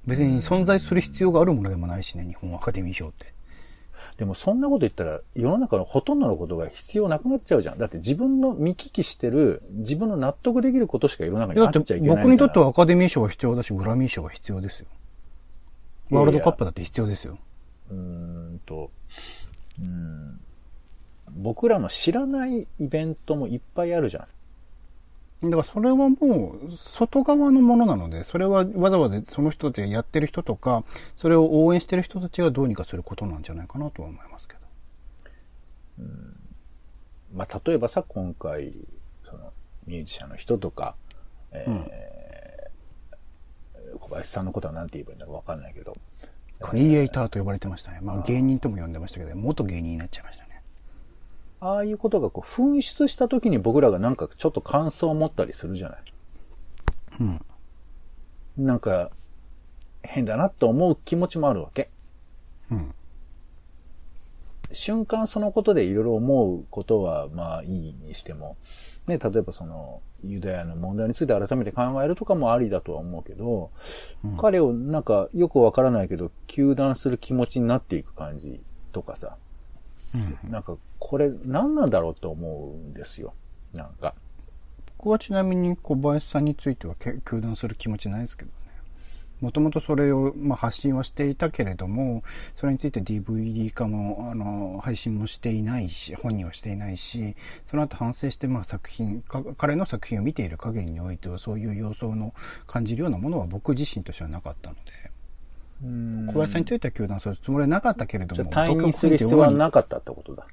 [0.08, 3.32] 別に存在する必要があるものでもないしね、日本アカデミー賞って。
[4.16, 7.78] でもそんなこと言ったら世の中のほとんどのことが必要なくなっちゃうじゃん。
[7.78, 12.16] だって自分の見聞きしてる、自分の納得できることしか世の中にあだっちゃいけない。
[12.16, 14.86] 僕にとってはアカデミー賞は必要だし、グラミー賞は必要ですよ。
[16.10, 17.38] いやいやワールドカップだって必要ですよ。
[17.90, 18.90] うーんと、
[19.78, 20.40] うーん。
[21.36, 24.26] 僕らの知らないイベントもいっぱいあるじゃん。
[25.42, 30.84] だからそれはもう外側のものなので、それはわざわざその人たちがやってる人とか、
[31.16, 34.60] それを応援してる人たちがどうにかすることなんじゃないかなとは思いますけど。
[37.34, 38.72] まあ、例えばさ、今回、
[39.28, 39.52] その、
[39.86, 40.96] ミュージシャンの人とか、
[41.52, 41.98] えー
[44.00, 45.94] 小林さんのことは何て言えばいいんだろうわかんないけど、
[46.60, 48.00] クリエイターと呼ばれてましたね。
[48.02, 50.47] まあ芸人とも呼んでましたけど、元芸人になっちゃいましたね。
[51.60, 56.00] ああいうことがこう噴出した時に僕らがなんかちょっと感想を持ったりするじゃない。
[57.20, 57.44] うん。
[58.56, 59.10] なんか、
[60.02, 61.90] 変だなと思う気持ちもあるわけ。
[62.70, 62.94] うん。
[64.72, 68.56] 瞬間そのことでいろいろ思うことはまあいいにしても、
[69.06, 73.70] ね、例えばそのユダヤの問題について改めて考えるとかもありだとは思うけど、
[74.36, 78.60] 彼をなんかよくわからないけど、糾弾する気持ちになっていく感じ
[78.92, 79.36] とかさ、
[80.44, 80.76] なんか
[81.08, 83.32] これ何なんだろうと思うんですよ。
[83.72, 84.14] なんか。
[84.98, 88.54] 僕はちなみに小林さんについてはけ糾弾する気持ちないですけどね。
[89.40, 102.34] もともとそれを、まあ、発信はしていたけれども、それについて DVD 化も、あの、配信もしていないし、本人はしていないし、その後反省して、まあ、作品、か彼の作品を見ている限りにおいては、そういう様相の
[102.66, 110.46] 感じるようなものは僕自身としてはなかったので、小林さんについては糾弾するつもりはなかったけれども、退任する必要はなかったってことだ。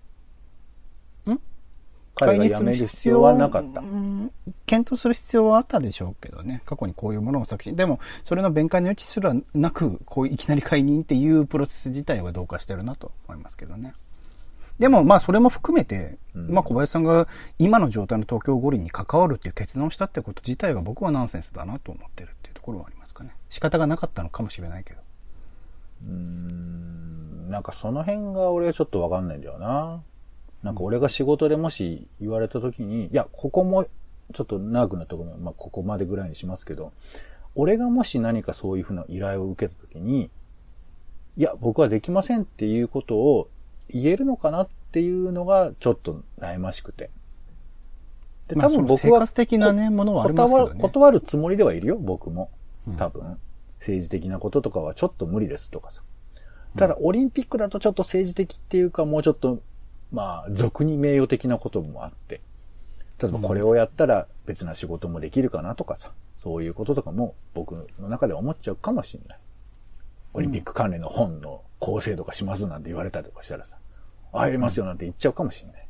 [2.24, 3.82] ん彼が辞める必要はなかった。
[3.82, 4.32] うん
[4.66, 6.62] 検討する必要はあったでしょうけどね。
[6.66, 7.76] 過去にこういうものを作品。
[7.76, 13.94] でも、それの弁解の余地すらなく、こういきなり解任っていうプロセス自体はどうかしてるなと思いますけどね。
[14.80, 17.28] でも、まあ、それも含めて、うんまあ、小林さんが
[17.60, 23.32] 今の状態の東京五輪に関わるっていう決断をしたってこと自体は僕はナンセンスだなと思ってるっていうところはありますかね。
[23.50, 25.00] 仕方がなかったのかもしれないけど。
[26.08, 30.02] うーんなんかその辺が俺はちょっとわかんないんだよな。
[30.66, 33.86] なんか俺が仕事でもし言われた時に、いや、ここも
[34.34, 36.92] ちょっと長くなったごめん、まあ、ここまでぐらいにしますけど、
[37.54, 40.32] 俺がもし何かそういうふうな依頼を受けた時に、
[41.38, 43.48] いや、僕はできませんっていうことを
[43.90, 47.12] 言えるのかなっていうのがちょっと悩ましくて。
[48.48, 50.80] で、まあ多分僕はその生活的なね、ものはありますけどね。
[50.80, 52.50] 断る断るつもりではいるよ、僕も。
[52.98, 53.38] 多分。
[53.78, 56.02] 政治的なこととかはちょっと無理ですとかさ。
[56.76, 59.60] ただ、オリンピックだとちょっと政治的っていうか、もうちょっと、
[60.12, 62.42] まあ、俗に名誉的なこともあって。
[63.22, 66.12] 例えばこれをやったら別な仕事もできるかなとかさ。
[66.38, 69.40] そういうこととかも僕の中で思っちゃうかもしれない。
[70.34, 73.78] オリンピック関連の本の構成とかしますなんて言われたりとかしたらさ。
[74.32, 75.85] 入りますよなんて言っちゃうかもしれない。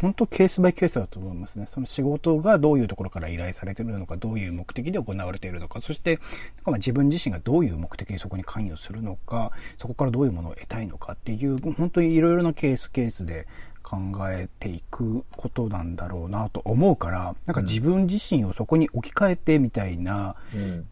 [0.00, 1.66] 本当ケースバイケースだと思いますね。
[1.66, 6.18] その仕事がどういうところから依頼されているのか、どういう目的で行われているのか、そして、
[6.64, 13.46] まあ自分自身がどういう目的でそこに関与するのか、そこからどういうものを得たいのかっていう、本当にいろいろなケースケースで
[13.82, 13.96] 考
[14.30, 20.36] えていくことなんだろうなと思うから、なんか自分自身をそこに置き換えてみたいな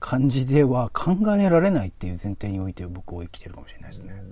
[0.00, 4.22] 感じでは考えられないっていう前提において僕は生きてるかもしれないですね。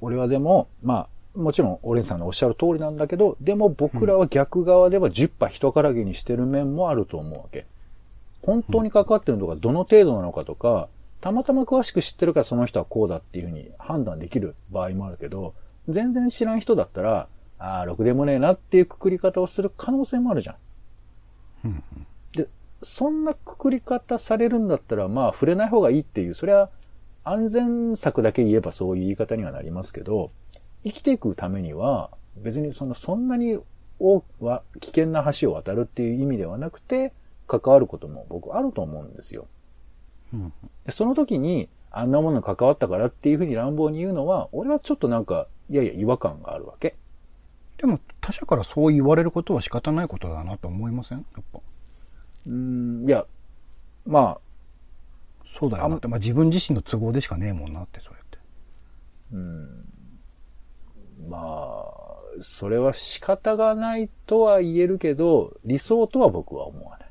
[0.00, 7.66] 俺はでも、まあ、もちろん、オレンさんのおっしゃる通りなんだけど、でも僕らは逆側では10波人からげにしてる面もあると思うわけ。
[8.42, 10.88] 本当に関わってるのがどの程度なのかとか、
[11.20, 15.54] たまたま詳しく知ってるからその人はこうだっていうふうに判断できる場合もあるけど、
[15.88, 20.56] 全然知らん人だったら、ああ、ろくでもねえなっていうくくり方をする可能性もあるじゃん。
[22.32, 22.48] で、
[22.82, 26.70] そんなくくり方されるんだったら、まあ触れない方がいいっていう、それは
[27.22, 30.30] 安全策だけ言えばそういう言い方にはなりますけど、
[30.84, 33.58] 生きていくためには、別にその、そんなに
[33.98, 37.12] 多は危険な橋を渡るっていう意味ではなくて、
[37.46, 39.46] 関わることも僕あると思うんですよ。
[40.32, 40.52] うん、
[40.88, 46.96] その時に、あんなものに関わったからっていうふうに乱暴に言うのは、俺はちょっとなんか、いやいや違和感があるわけ。
[47.78, 51.18] でも、他者からそう言われることは仕方ないことだなと思いません？
[51.18, 51.60] やっぱ。
[52.46, 53.26] うん、いや、
[54.06, 54.40] まあ。
[55.58, 56.06] そうだよなって。
[56.06, 58.38] まあ自分自身の都合でしかねえもんなって、そうやって。
[59.32, 59.89] うん。
[61.28, 67.10] まあ、それは仕方がないとは言えるけど、理想とは僕は思わない。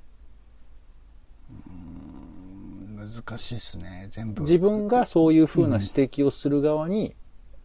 [3.09, 4.41] 難しいっすね、全部。
[4.41, 7.15] 自分がそういう風な指摘をする側に、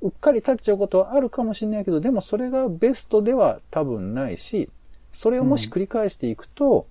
[0.01, 4.71] うっかり立っちゃうことはあるかもしれないけど、でもそれがベストでは多分ないし、
[5.13, 6.87] それをもし繰り返していくと、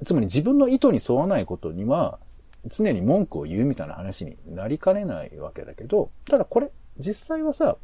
[0.00, 2.18] うん、つまり自分の意図に沿わないことには、
[2.66, 7.76] 常に文句を言うみたいな話になりかねないわけだけど、ただこれ、実際はさ、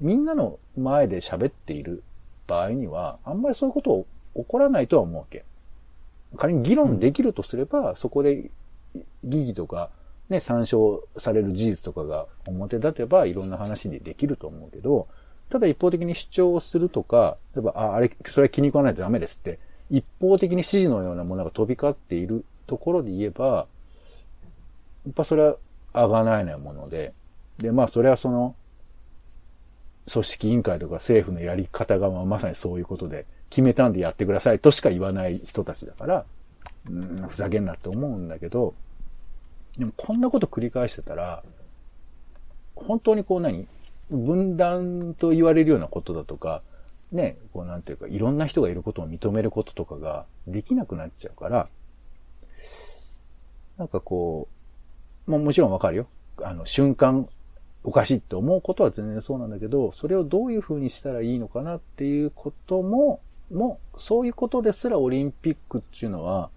[0.00, 2.02] みんなの前で喋っている
[2.46, 5.44] 場合には、あんまりそういうことを起こらないとは思うわけ。
[6.36, 8.50] 仮に議論できるとすれば、うん、そこで
[9.24, 9.90] 疑義とか、
[10.28, 15.08] ね、参照される事実とかが表立てば、いろんな話にできると思うけど、
[15.50, 19.58] ただ一方的に主張をするとか、例えば、あ、あれ、それは気に食わないとダメですって、
[19.90, 23.66] 一方的に指示のようなものが飛び交っているところで言えば、
[25.04, 25.56] やっぱそれは
[25.92, 27.12] あがないなもので、
[27.58, 28.54] で、まあそれはその、
[30.10, 36.24] 組織委員会とか政府のやり方がまさにそういうことで、決めたんでやってくださいとしか言わない人たちだから、
[36.88, 38.74] うん、ふざけんなって思うんだけど、
[39.76, 41.42] でもこんなこと繰り返してたら、
[42.76, 43.66] 本当にこう何
[44.10, 46.62] 分断と言われるようなことだとか、
[47.12, 51.68] ね、こうなんていうか、いろんな人がいることを認めることとかができなくなっちゃうから、
[53.78, 54.48] なんかこ
[55.26, 56.06] う、ももちろんわかるよ。
[56.42, 57.28] あの、瞬間
[57.82, 66.50] おかしいって思うことは全然そうなんだけど、それをどういう風にしたらいいのかなっていうことも、もう、そういうことですらオリンピックっていうのは、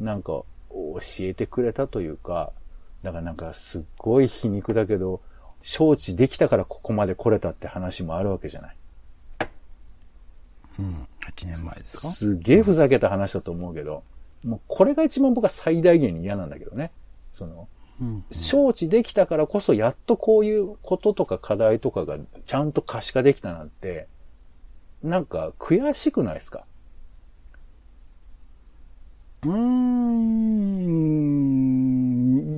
[0.00, 0.32] なんか
[0.68, 2.52] 教えてくれたというか、
[3.02, 5.20] だからなんかすっごい皮肉だけど、
[5.62, 8.76] 承知できたからここまで来れたって話もあるわけじゃない。
[10.78, 12.08] うん、8年前ですか？
[12.08, 14.02] すげえふざけた話だと思うけど、
[14.44, 16.90] もうこれが一番僕は最大限に嫌なんだけどね。
[17.32, 17.68] その、
[18.30, 24.08] 承知できたからこそ、やっとこういうこととか課題とかがちゃんと可視化できたなんて、
[25.02, 26.64] なんか悔しくないですか？
[29.42, 30.76] うーん。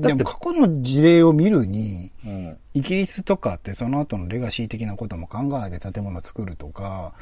[0.00, 7.12] でも過去の事例を見るに、うん、イギリスとかってその後のレガシー的なことも考えて建物を作るとか、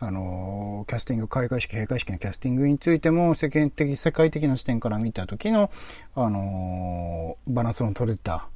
[0.00, 5.70] うん、あの、キャスティング、開会式、閉会式のキャスティングについても世間的、世界的な視点から見た時の、
[6.14, 8.48] あの、バランスの取れた、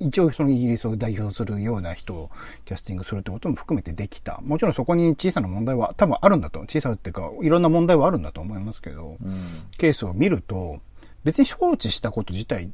[0.00, 2.30] 一応そのイギリスを代表するような人を
[2.64, 4.40] キャスティングするってことも含めてできた。
[4.42, 6.58] もちろんそこに小さな問題は多分あるんだと。
[6.68, 10.80] 小さなっていうか、いろんな問題はあるんだと思いますけど、うん、ケースを見ると、
[11.22, 12.70] 別に承知したこと自体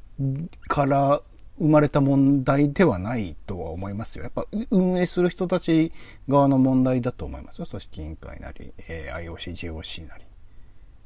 [0.69, 1.21] から
[1.61, 4.25] 生まれた問題ではないとは思いますよ。
[4.25, 5.93] やっぱ運営する人たち
[6.29, 7.67] 側の問題だと思いますよ。
[7.67, 10.25] 組織委員会なり、えー、IOC、JOC なり。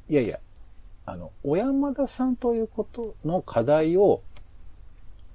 [0.09, 0.39] いやいや、
[1.05, 4.21] あの、小山田さんということの課題を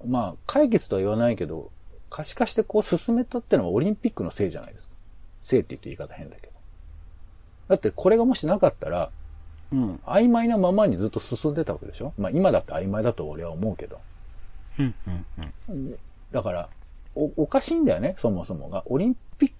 [0.05, 1.71] まあ、解決とは言わないけど、
[2.09, 4.95] 可視化してこう進めたってのはオリンピックのせいじゃないですか。
[5.41, 6.53] せいって言って言い方変だけど。
[7.69, 9.11] だってこれがもしなかったら、
[9.71, 13.99] うん、曖昧なままにずっと進んでたわけでしょまあ今だって曖昧だと俺は思うけど。
[14.79, 15.25] うんうん
[15.69, 15.99] うん、
[16.31, 16.69] だから
[17.15, 18.83] お、おかしいんだよね、そもそもが。
[18.87, 19.51] オリンピッ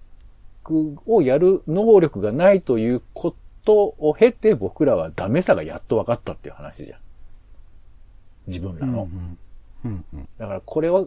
[0.64, 3.34] クをやる能力がないというこ
[3.64, 6.98] とを経て僕らはダメさがやっと分かったっていう話じゃん。
[8.46, 9.04] 自分らの。
[9.04, 9.38] うんうん
[9.84, 11.04] うんうん、だからこれは、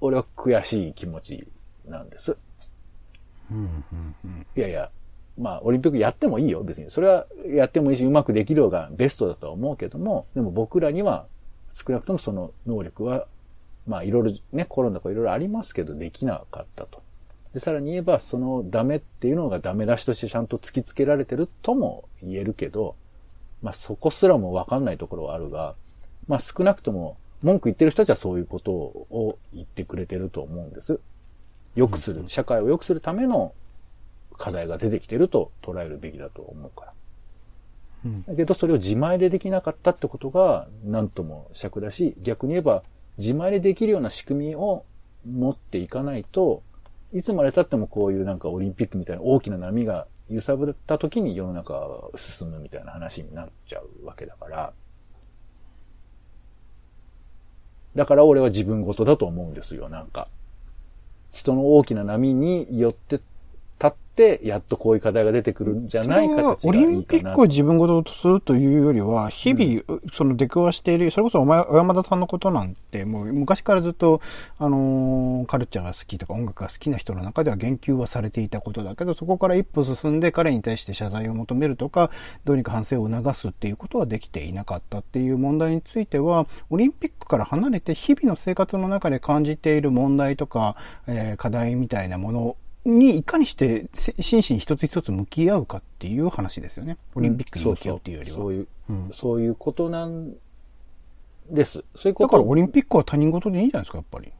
[0.00, 1.48] 俺は悔しい気持ち
[1.86, 2.36] なんです。
[3.50, 4.90] うんうんうんいやいや、
[5.38, 6.90] まあ、オリンピックやってもいいよ、別に。
[6.90, 11.26] それはやってもいいし、うまくできるのがベストだとは思うけども、でも僕らには
[11.70, 13.26] 少なくともその能力は、
[13.88, 17.02] まあ、いろいろね、コロナとかいろいろありますけど、できなかったと。
[17.54, 22.94] で、さらに言えば、そのダメっていうのがダメ出しとしてちゃんと突きつけられてるとも言えるけど、
[23.62, 25.74] まあ、そこすらもわかんないところはあるが、
[26.26, 31.00] まあ、少なくとも文句言ってる人たちはそういうことを言ってくれてると思うんです。
[31.74, 33.54] 良くする、社会を良くするための
[34.36, 36.92] 課題が出てきてると捉えるべきだと思うから。
[38.04, 42.82] うんだけどそれを自前でできなかったってことが何とも尺だし、逆に言えば
[43.18, 44.84] 自前でできるような仕組みを
[45.26, 46.62] 持っていかないと、
[47.12, 54.72] いつまで経ってもこういうなんかオリンピックみたいな大きな波が揺さぶった時に世の中が進むみたいな話になっちゃうわけだから、
[57.94, 60.28] だから俺は自分事だと思うんですよ、なんか。
[61.32, 63.20] 人の大きな波によって、
[64.42, 74.20] やっとこういう課題が出てくるんじゃないそれは形がオリンピックを自分事とするというよりは、日々、その出くわしている、それこそお前、小山田さんのことなんて、もう昔からずっと、
[74.58, 82.10] あのーカルチャーが好きとか音楽が好きな人の中では言及はされていたことだけど、そこから一歩進んで彼に対して謝罪を求めるとか、
[82.44, 92.56] どうにか反省を促すっていうことはできていなかったっていう問題については、オリンピックから離れて日々の生活の中で感じている問題とか、えー課題みたいなもの
[92.88, 96.96] にいかにしてせ真摯に一つ一つ向き合うかっていう話ですよね。
[97.14, 98.36] オリンピックに向き合うっていうよりは。
[98.36, 100.32] そうそううんそういうことなん
[101.50, 101.84] です。
[101.94, 104.32] そういうことだからオリンピックは他人事でいいんじゃないですか、やっぱり。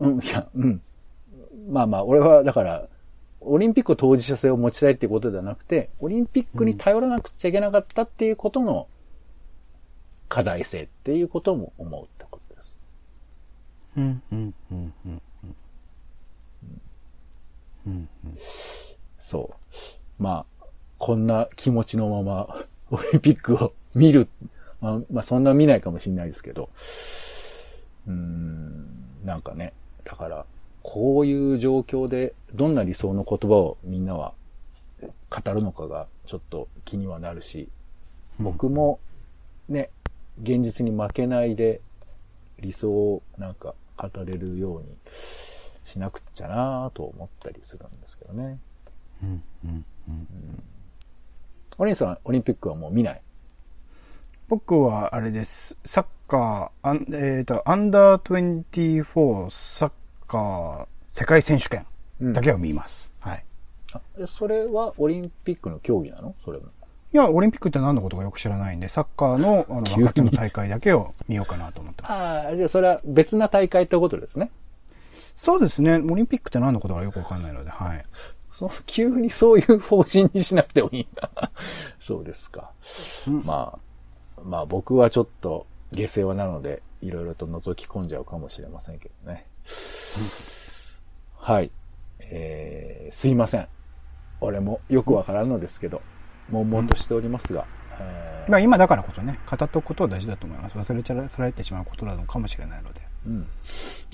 [0.00, 0.82] うん、いや、うん。
[1.68, 2.88] まあまあ、俺は、だから、
[3.40, 8.88] オリンピックを当事者性を持ちたいっていうことではなくて、オリンピックに頼らなくちゃいけなかったっていうことの
[10.28, 12.78] 課題性っていうことも思うってことです。
[13.96, 15.22] うん、うん、うん、うん。
[17.88, 18.38] うん、
[19.16, 19.50] そ
[20.18, 20.22] う。
[20.22, 20.64] まあ、
[20.98, 24.28] こんな気持ちのまま、 オリンピックを見る。
[24.80, 26.68] まあ、まあ、そんな見ないかもしれないですけど。
[28.06, 28.86] うーん、
[29.24, 29.72] なんかね。
[30.04, 30.44] だから、
[30.82, 34.32] こういう状況で、どんな理想の言葉をみんなは
[35.30, 37.68] 語るのかが、ちょっと気にはなるし、
[38.38, 39.00] 僕も、
[39.68, 39.90] ね、
[40.42, 41.80] 現実に負けないで、
[42.60, 44.86] 理想をなんか語れるように
[45.88, 48.58] しなくっちゃなと思ったりするんですけどね。
[49.22, 50.62] うん、うん、うん。
[51.78, 53.20] お兄さん、オリンピックはもう見ない？
[54.48, 55.76] 僕はあれです。
[55.84, 59.92] サッカー、アンえっ、と、アンダー24サッ
[60.26, 60.86] カー
[61.18, 61.86] 世界選手権
[62.20, 63.12] だけを見ます。
[63.20, 63.44] はい。
[63.94, 66.34] あえそれはオリンピックの競技なの？
[66.44, 66.66] それも。
[67.10, 72.12] いや、オリンピックって何のことかよく知らないんで、サッカーのあの若手の大会だけを見ようかなと思ってます。
[72.12, 74.50] ああ、じゃあそれは別な大会ってことですね。
[75.38, 75.98] そうですね。
[75.98, 78.04] オリンピックって何のことかよくわかんないので、はい。
[78.52, 81.30] その急にそういう方針にしなくてもいいんだ。
[82.00, 82.72] そうですか。
[83.44, 83.78] ま
[84.36, 89.46] あ、まあ僕はちょっと下世話なので、いろいろと覗き込んじゃうかもしれませんけどね。
[91.36, 91.70] はい。
[92.18, 93.68] えー、すいません。
[94.40, 96.02] 俺もよくわからんのですけど、
[96.50, 97.64] 悶々としておりますが、
[98.00, 100.76] えーまあ今だからこそね、語っておくことは大事だと思います。
[100.76, 103.02] 忘れちゃらされてしまうことなのかもしれないので。
[103.26, 103.46] うん。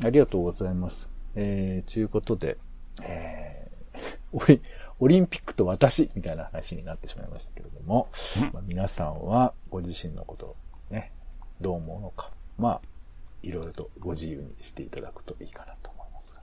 [0.05, 1.14] ありがとうございます。
[1.37, 2.57] えー、ちゅうことで、
[3.03, 3.99] えー、
[4.33, 4.61] オリ、
[5.01, 8.09] オリンピックと私みたいな話になってしまいましたけれども、
[8.53, 10.57] まあ、皆さんはご自身のことを
[10.91, 11.13] ね、
[11.61, 12.81] どう思うのか、まあ、
[13.43, 16.43] いろいろとご自由にしていただくといいかなと思いますが。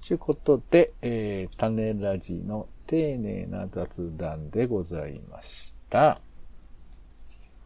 [0.00, 6.20] ちゅうことで、えー、種ラジの丁寧な雑談でございました。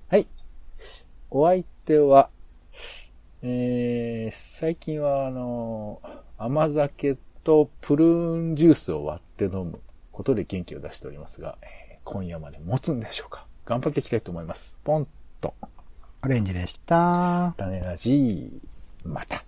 [0.09, 0.27] はい。
[1.31, 2.31] お相手は、
[3.43, 6.01] えー、最近はあの、
[6.41, 9.81] 甘酒とプルーンジュースを割って飲む
[10.13, 13.45] ことで元気を出しておりますが、え、今夜まで持つんでしょうか？
[13.65, 14.79] 頑張っていきたいと思います。
[14.85, 15.09] ポン
[15.41, 15.53] と。
[16.23, 17.55] オレンジでした。
[17.59, 19.43] 種ラジー、また。